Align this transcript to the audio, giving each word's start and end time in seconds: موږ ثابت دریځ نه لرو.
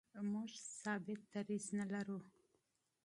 موږ 0.31 0.49
ثابت 0.81 1.19
دریځ 1.33 1.65
نه 1.77 1.85
لرو. 1.93 2.19